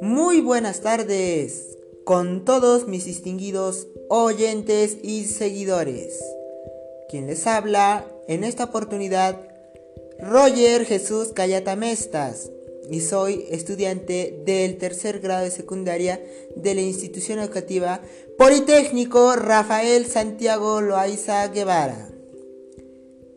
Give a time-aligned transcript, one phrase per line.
[0.00, 6.22] Muy buenas tardes con todos mis distinguidos oyentes y seguidores.
[7.08, 9.40] Quien les habla en esta oportunidad,
[10.18, 12.50] Roger Jesús Cayatamestas,
[12.90, 16.20] y soy estudiante del tercer grado de secundaria
[16.54, 18.00] de la institución educativa
[18.38, 22.15] Politécnico Rafael Santiago Loaiza Guevara.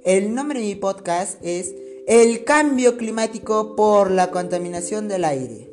[0.05, 1.75] El nombre de mi podcast es
[2.07, 5.69] El cambio climático por la contaminación del aire.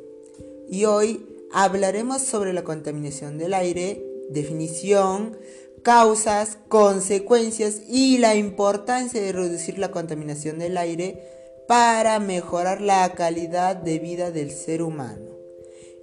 [0.69, 5.37] Y hoy hablaremos sobre la contaminación del aire, definición,
[5.81, 11.23] causas, consecuencias y la importancia de reducir la contaminación del aire
[11.65, 15.37] para mejorar la calidad de vida del ser humano.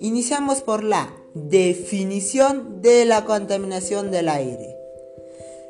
[0.01, 4.74] Iniciamos por la definición de la contaminación del aire.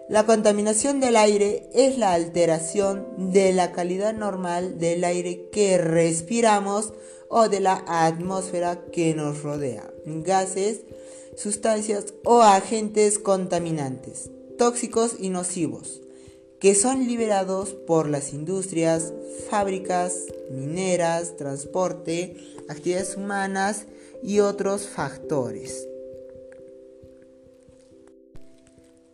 [0.09, 6.93] La contaminación del aire es la alteración de la calidad normal del aire que respiramos
[7.29, 9.91] o de la atmósfera que nos rodea.
[10.05, 10.83] Gases,
[11.37, 16.03] sustancias o agentes contaminantes, tóxicos y nocivos
[16.61, 19.13] que son liberados por las industrias,
[19.51, 20.15] fábricas,
[20.51, 22.39] mineras, transporte,
[22.71, 23.85] actividades humanas
[24.23, 25.87] y otros factores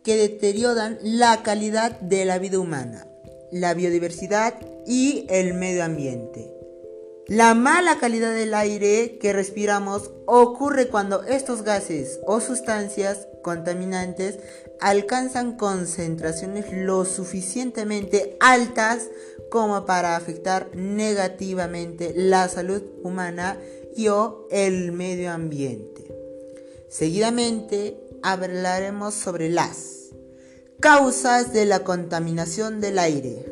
[0.03, 3.07] que deterioran la calidad de la vida humana,
[3.51, 6.51] la biodiversidad y el medio ambiente.
[7.27, 14.39] La mala calidad del aire que respiramos ocurre cuando estos gases o sustancias contaminantes
[14.81, 19.07] alcanzan concentraciones lo suficientemente altas
[19.49, 23.57] como para afectar negativamente la salud humana
[23.95, 26.07] y o el medio ambiente.
[26.89, 30.09] Seguidamente hablaremos sobre las
[30.79, 33.45] causas de la contaminación del aire.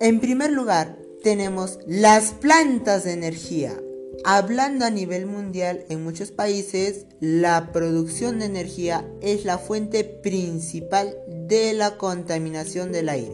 [0.00, 3.78] En primer lugar, tenemos las plantas de energía.
[4.24, 11.16] Hablando a nivel mundial, en muchos países la producción de energía es la fuente principal
[11.28, 13.32] de la contaminación del aire.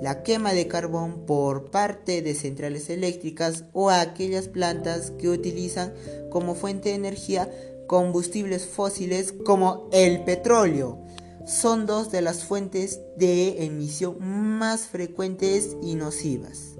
[0.00, 5.92] La quema de carbón por parte de centrales eléctricas o aquellas plantas que utilizan
[6.30, 7.50] como fuente de energía
[7.88, 11.00] combustibles fósiles como el petróleo
[11.48, 16.74] son dos de las fuentes de emisión más frecuentes y nocivas.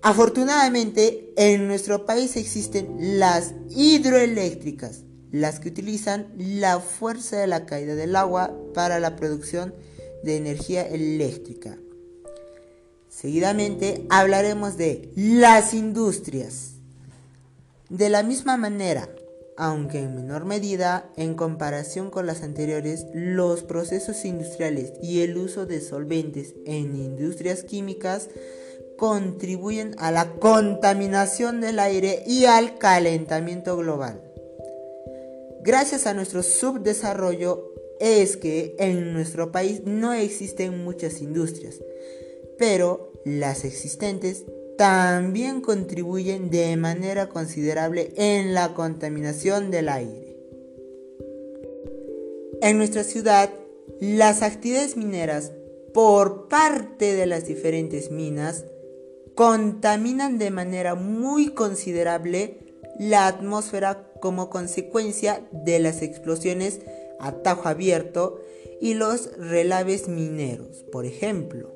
[0.00, 7.94] Afortunadamente, en nuestro país existen las hidroeléctricas, las que utilizan la fuerza de la caída
[7.94, 9.74] del agua para la producción
[10.24, 11.76] de energía eléctrica.
[13.08, 16.70] Seguidamente hablaremos de las industrias.
[17.90, 19.08] De la misma manera,
[19.56, 25.66] aunque en menor medida en comparación con las anteriores, los procesos industriales y el uso
[25.66, 28.28] de solventes en industrias químicas
[28.96, 34.20] contribuyen a la contaminación del aire y al calentamiento global.
[35.62, 41.80] Gracias a nuestro subdesarrollo es que en nuestro país no existen muchas industrias,
[42.58, 44.44] pero las existentes
[44.82, 50.36] también contribuyen de manera considerable en la contaminación del aire.
[52.60, 53.48] En nuestra ciudad,
[54.00, 55.52] las actividades mineras
[55.94, 58.64] por parte de las diferentes minas
[59.36, 66.80] contaminan de manera muy considerable la atmósfera como consecuencia de las explosiones
[67.20, 68.40] a tajo abierto
[68.80, 71.70] y los relaves mineros, por ejemplo.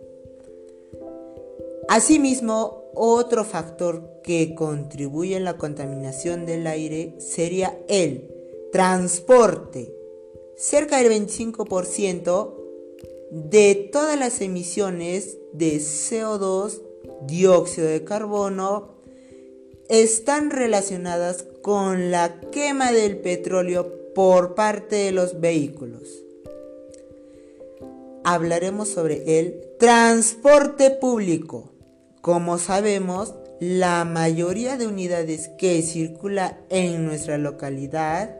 [1.88, 8.28] Asimismo, otro factor que contribuye en la contaminación del aire sería el
[8.72, 9.94] transporte.
[10.56, 12.54] Cerca del 25%
[13.30, 16.80] de todas las emisiones de CO2
[17.26, 18.96] dióxido de carbono
[19.88, 26.22] están relacionadas con la quema del petróleo por parte de los vehículos.
[28.24, 31.75] Hablaremos sobre el transporte público.
[32.26, 38.37] Como sabemos, la mayoría de unidades que circula en nuestra localidad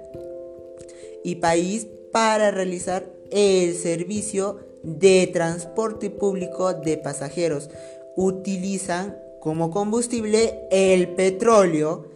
[1.23, 7.71] y país para realizar el servicio de transporte público de pasajeros
[8.17, 12.07] utilizan como combustible el petróleo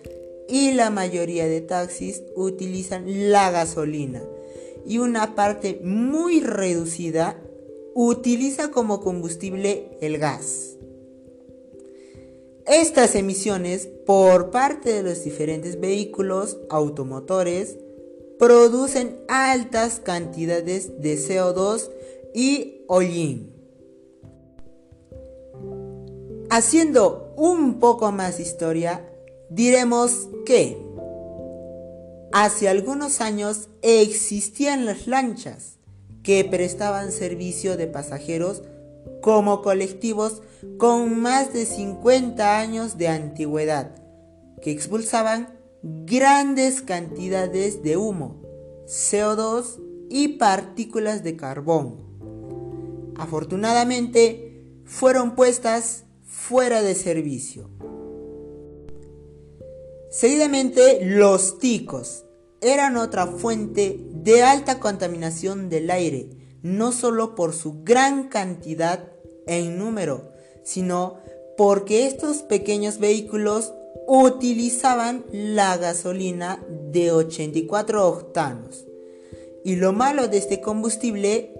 [0.48, 4.24] y la mayoría de taxis utilizan la gasolina
[4.84, 7.40] y una parte muy reducida
[7.94, 10.79] utiliza como combustible el gas.
[12.70, 17.76] Estas emisiones por parte de los diferentes vehículos automotores
[18.38, 21.90] producen altas cantidades de CO2
[22.32, 23.52] y hollín.
[26.48, 29.04] Haciendo un poco más historia,
[29.48, 30.78] diremos que
[32.30, 35.80] hace algunos años existían las lanchas
[36.22, 38.62] que prestaban servicio de pasajeros
[39.20, 40.42] como colectivos
[40.78, 43.94] con más de 50 años de antigüedad,
[44.62, 48.42] que expulsaban grandes cantidades de humo,
[48.86, 51.96] CO2 y partículas de carbón.
[53.16, 57.70] Afortunadamente, fueron puestas fuera de servicio.
[60.10, 62.24] Seguidamente, los ticos
[62.60, 66.28] eran otra fuente de alta contaminación del aire,
[66.62, 69.10] no solo por su gran cantidad
[69.46, 71.18] en número, sino
[71.56, 73.72] porque estos pequeños vehículos
[74.06, 78.86] utilizaban la gasolina de 84 octanos.
[79.64, 81.54] Y lo malo de este combustible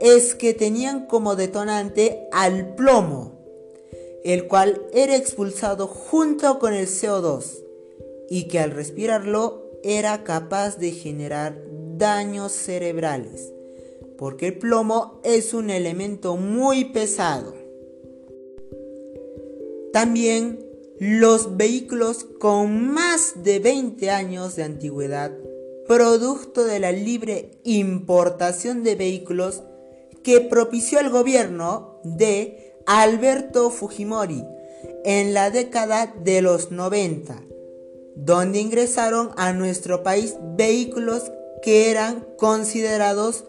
[0.00, 3.38] es que tenían como detonante al plomo,
[4.24, 7.62] el cual era expulsado junto con el CO2
[8.28, 11.60] y que al respirarlo era capaz de generar
[11.96, 13.52] daños cerebrales,
[14.20, 17.54] porque el plomo es un elemento muy pesado.
[19.94, 20.58] También
[20.98, 25.32] los vehículos con más de 20 años de antigüedad,
[25.88, 29.62] producto de la libre importación de vehículos
[30.22, 34.44] que propició el gobierno de Alberto Fujimori
[35.02, 37.42] en la década de los 90,
[38.16, 41.32] donde ingresaron a nuestro país vehículos
[41.62, 43.44] que eran considerados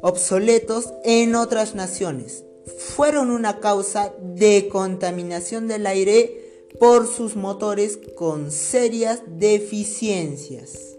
[0.00, 2.44] obsoletos en otras naciones.
[2.78, 10.96] Fueron una causa de contaminación del aire por sus motores con serias deficiencias.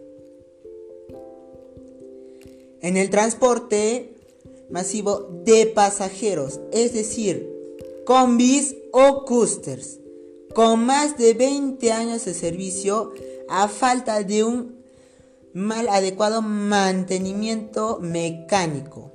[2.82, 4.14] En el transporte
[4.70, 7.50] masivo de pasajeros, es decir,
[8.06, 10.00] combis o coasters,
[10.54, 13.12] con más de 20 años de servicio
[13.50, 14.76] a falta de un
[15.57, 19.12] mal adecuado mantenimiento mecánico.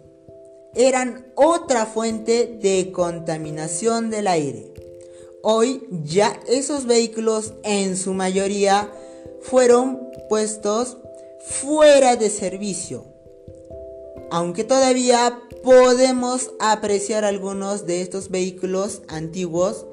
[0.74, 4.72] Eran otra fuente de contaminación del aire.
[5.42, 8.90] Hoy ya esos vehículos en su mayoría
[9.40, 10.96] fueron puestos
[11.46, 13.12] fuera de servicio
[14.32, 19.84] aunque todavía podemos apreciar algunos de estos vehículos antiguos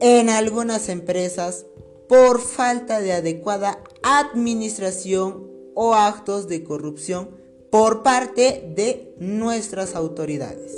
[0.00, 1.66] en algunas empresas
[2.08, 7.30] por falta de adecuada administración o actos de corrupción
[7.70, 10.72] por parte de nuestras autoridades.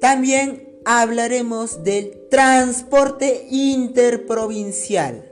[0.00, 5.30] También hablaremos del transporte interprovincial.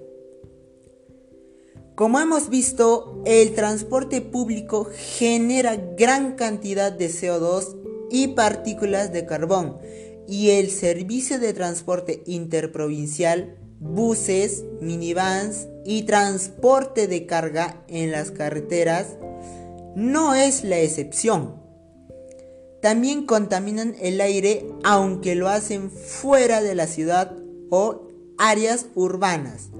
[1.94, 7.76] Como hemos visto, el transporte público genera gran cantidad de CO2
[8.10, 9.78] y partículas de carbón
[10.28, 19.16] y el servicio de transporte interprovincial, buses, minivans y transporte de carga en las carreteras
[19.96, 21.62] no es la excepción.
[22.82, 27.32] También contaminan el aire aunque lo hacen fuera de la ciudad
[27.70, 28.02] o
[28.36, 29.70] áreas urbanas.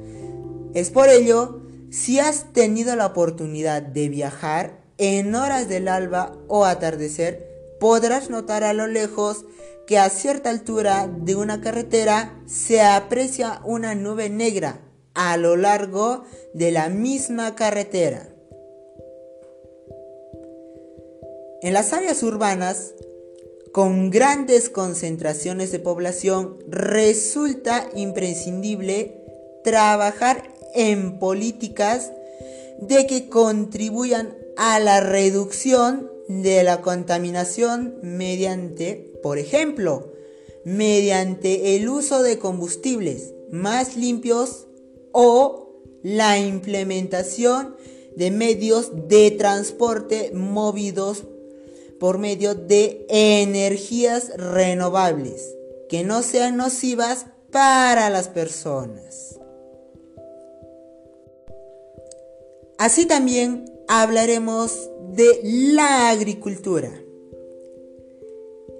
[0.73, 1.61] Es por ello
[1.91, 7.47] si has tenido la oportunidad de viajar en horas del alba o atardecer,
[7.81, 9.45] podrás notar a lo lejos
[9.87, 14.88] que a cierta altura de una carretera se aprecia una nube negra
[15.19, 16.23] a lo largo
[16.55, 18.29] de la misma carretera.
[21.61, 22.95] En las áreas urbanas,
[23.73, 29.21] con grandes concentraciones de población, resulta imprescindible
[29.65, 32.13] trabajar en políticas
[32.81, 40.13] de que contribuyan a la reducción de la contaminación mediante, por ejemplo,
[40.65, 44.68] mediante el uso de combustibles más limpios
[45.13, 47.77] o la implementación
[48.17, 51.25] de medios de transporte movidos
[52.01, 55.55] por medio de energías renovables
[55.89, 59.39] que no sean nocivas para las personas.
[62.79, 66.93] Así también hablaremos de la agricultura.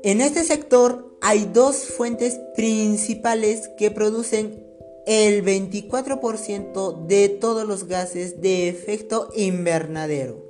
[0.05, 4.68] En este sector hay dos fuentes principales que producen
[5.09, 10.45] el 24% de todos los gases de efecto invernadero.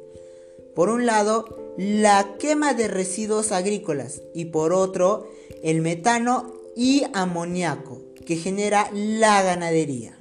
[0.74, 1.44] Por un lado,
[1.78, 5.28] la quema de residuos agrícolas y por otro,
[5.62, 10.18] el metano y amoníaco que genera la ganadería.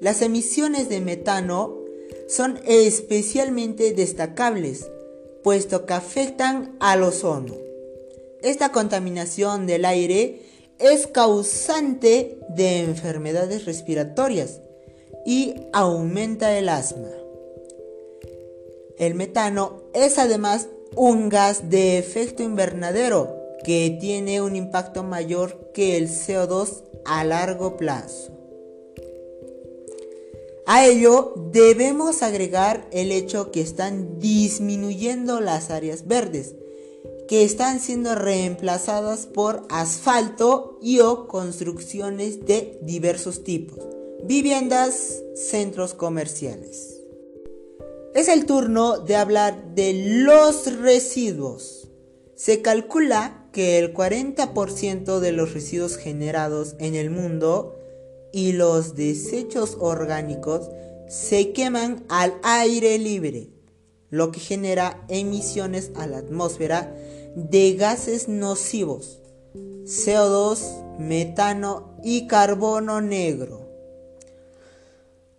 [0.00, 1.78] Las emisiones de metano
[2.28, 4.90] son especialmente destacables,
[5.44, 7.54] puesto que afectan al ozono.
[8.42, 10.43] Esta contaminación del aire
[10.78, 14.60] es causante de enfermedades respiratorias
[15.24, 17.10] y aumenta el asma.
[18.98, 25.96] El metano es además un gas de efecto invernadero que tiene un impacto mayor que
[25.96, 28.32] el CO2 a largo plazo.
[30.66, 36.54] A ello debemos agregar el hecho que están disminuyendo las áreas verdes,
[37.28, 43.78] que están siendo reemplazadas por asfalto y o construcciones de diversos tipos,
[44.24, 47.00] viviendas, centros comerciales.
[48.14, 51.88] Es el turno de hablar de los residuos.
[52.36, 57.76] Se calcula que el 40% de los residuos generados en el mundo
[58.32, 60.68] y los desechos orgánicos
[61.08, 63.53] se queman al aire libre,
[64.14, 66.94] lo que genera emisiones a la atmósfera
[67.34, 69.20] de gases nocivos,
[69.82, 73.68] CO2, metano y carbono negro.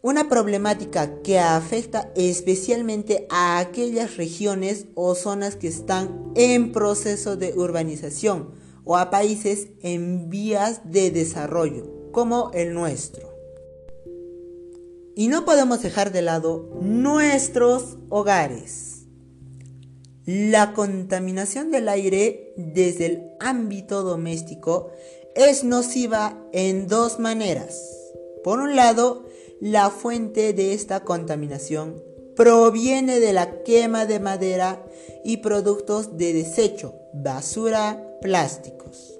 [0.01, 7.53] Una problemática que afecta especialmente a aquellas regiones o zonas que están en proceso de
[7.53, 8.51] urbanización
[8.83, 13.34] o a países en vías de desarrollo, como el nuestro.
[15.15, 19.05] Y no podemos dejar de lado nuestros hogares.
[20.25, 24.91] La contaminación del aire desde el ámbito doméstico
[25.35, 27.79] es nociva en dos maneras.
[28.43, 29.25] Por un lado,
[29.61, 32.03] la fuente de esta contaminación
[32.35, 34.83] proviene de la quema de madera
[35.23, 39.19] y productos de desecho, basura, plásticos.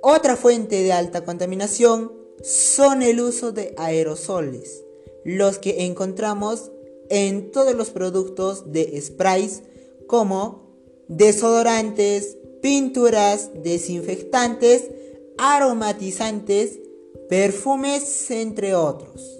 [0.00, 4.84] Otra fuente de alta contaminación son el uso de aerosoles,
[5.24, 6.70] los que encontramos
[7.08, 9.62] en todos los productos de sprays
[10.06, 10.62] como
[11.08, 14.90] desodorantes, pinturas, desinfectantes,
[15.38, 16.78] aromatizantes
[17.28, 19.38] perfumes entre otros.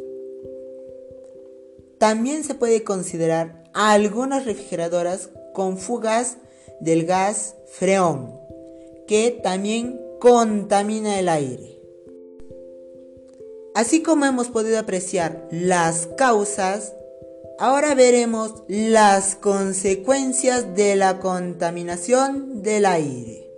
[1.99, 6.39] También se puede considerar algunas refrigeradoras con fugas
[6.81, 8.39] del gas freón,
[9.07, 11.72] que también contamina el aire.
[13.75, 16.95] Así como hemos podido apreciar las causas,
[17.59, 23.49] ahora veremos las consecuencias de la contaminación del aire.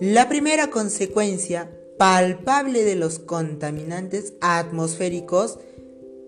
[0.00, 5.58] La primera consecuencia palpable de los contaminantes atmosféricos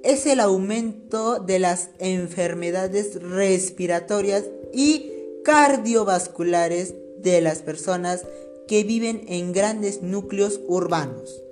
[0.02, 5.12] es el aumento de las enfermedades respiratorias y
[5.44, 8.26] cardiovasculares de las personas
[8.72, 11.42] que viven en grandes núcleos urbanos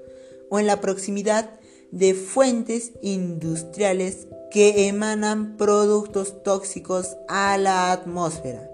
[0.48, 1.60] o en la proximidad
[1.90, 8.70] de fuentes industriales que emanan productos tóxicos a la atmósfera.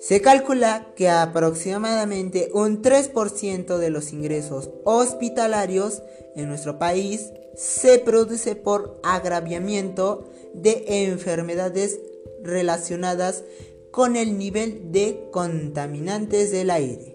[0.00, 6.02] Se calcula que aproximadamente un 3% de los ingresos hospitalarios
[6.34, 12.00] en nuestro país se produce por agraviamiento de enfermedades
[12.42, 13.44] relacionadas
[13.92, 17.11] con el nivel de contaminantes del aire.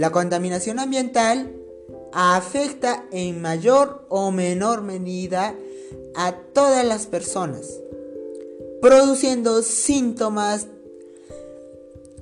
[0.00, 1.54] La contaminación ambiental
[2.14, 5.54] afecta en mayor o menor medida
[6.16, 7.66] a todas las personas,
[8.80, 10.68] produciendo síntomas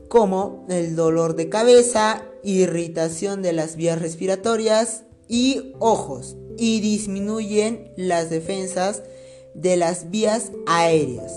[0.08, 8.28] como el dolor de cabeza, irritación de las vías respiratorias y ojos y disminuyen las
[8.28, 9.04] defensas
[9.54, 11.32] de las vías aéreas,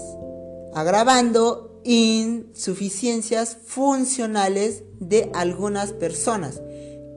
[0.74, 6.62] agravando insuficiencias funcionales de algunas personas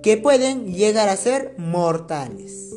[0.03, 2.71] que pueden llegar a ser mortales.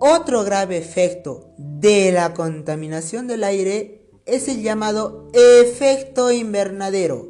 [0.00, 7.28] Otro grave efecto de la contaminación del aire es el llamado efecto invernadero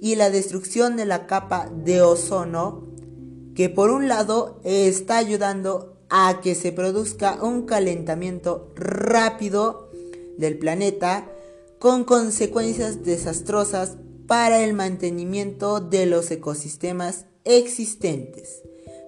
[0.00, 2.88] y la destrucción de la capa de ozono
[3.54, 9.90] que por un lado está ayudando a que se produzca un calentamiento rápido
[10.38, 11.30] del planeta
[11.78, 18.62] con consecuencias desastrosas para el mantenimiento de los ecosistemas existentes,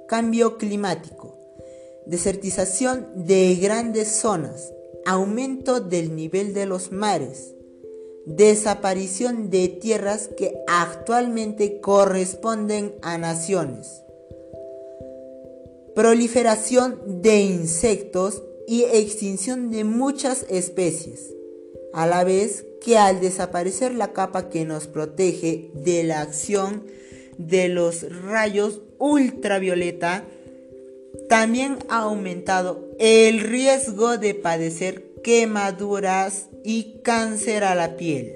[0.08, 1.36] cambio climático,
[2.06, 4.72] desertización de grandes zonas,
[5.04, 7.54] aumento del nivel de los mares,
[8.24, 14.02] desaparición de tierras que actualmente corresponden a naciones,
[15.94, 21.34] proliferación de insectos y extinción de muchas especies,
[21.92, 26.84] a la vez que al desaparecer la capa que nos protege de la acción
[27.38, 30.24] de los rayos ultravioleta,
[31.28, 38.34] también ha aumentado el riesgo de padecer quemaduras y cáncer a la piel.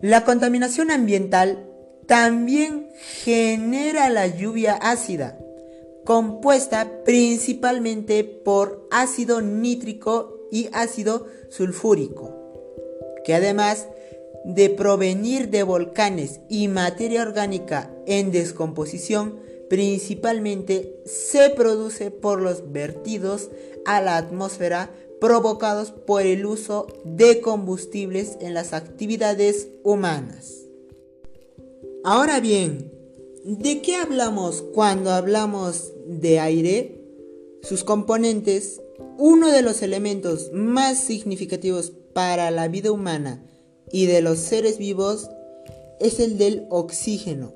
[0.00, 1.66] La contaminación ambiental
[2.06, 2.88] también
[3.24, 5.38] genera la lluvia ácida,
[6.04, 12.34] compuesta principalmente por ácido nítrico y ácido sulfúrico,
[13.24, 13.88] que además
[14.44, 23.50] de provenir de volcanes y materia orgánica en descomposición, principalmente se produce por los vertidos
[23.84, 24.90] a la atmósfera
[25.20, 30.64] provocados por el uso de combustibles en las actividades humanas.
[32.04, 32.92] Ahora bien,
[33.44, 36.94] ¿de qué hablamos cuando hablamos de aire?
[37.62, 38.80] Sus componentes,
[39.18, 43.44] uno de los elementos más significativos para la vida humana
[43.90, 45.28] y de los seres vivos
[45.98, 47.52] es el del oxígeno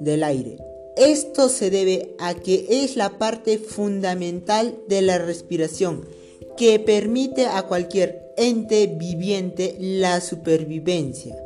[0.00, 0.58] del aire.
[0.96, 6.04] Esto se debe a que es la parte fundamental de la respiración
[6.56, 11.36] que permite a cualquier ente viviente la supervivencia.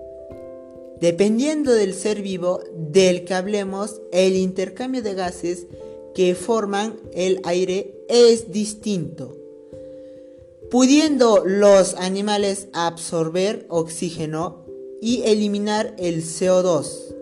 [0.99, 5.67] Dependiendo del ser vivo del que hablemos, el intercambio de gases
[6.15, 9.37] que forman el aire es distinto,
[10.71, 14.65] pudiendo los animales absorber oxígeno
[15.01, 17.15] y eliminar el CO2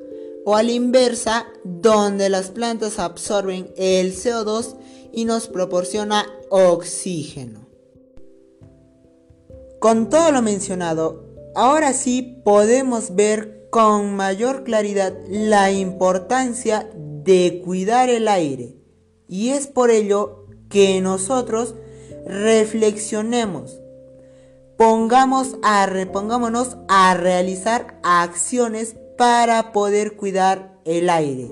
[0.45, 4.77] o a la inversa, donde las plantas absorben el CO2
[5.13, 7.69] y nos proporciona oxígeno.
[9.79, 18.11] Con todo lo mencionado, ahora sí podemos ver con mayor claridad la importancia de cuidar
[18.11, 18.82] el aire
[19.33, 21.75] y es por ello que nosotros
[22.27, 23.81] reflexionemos,
[24.77, 31.51] pongamos a, repongámonos a realizar acciones para poder cuidar el aire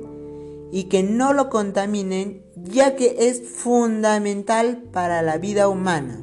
[0.70, 6.22] y que no lo contaminen ya que es fundamental para la vida humana.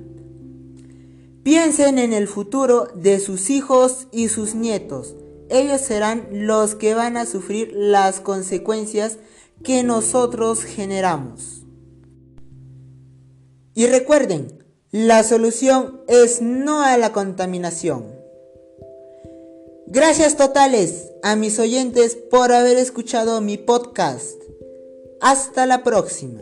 [1.41, 5.15] Piensen en el futuro de sus hijos y sus nietos.
[5.49, 9.17] Ellos serán los que van a sufrir las consecuencias
[9.63, 11.63] que nosotros generamos.
[13.73, 18.05] Y recuerden, la solución es no a la contaminación.
[19.85, 24.41] Gracias totales a mis oyentes por haber escuchado mi podcast.
[25.21, 26.41] Hasta la próxima.